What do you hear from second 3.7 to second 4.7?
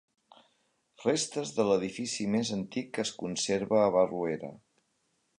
a Barruera.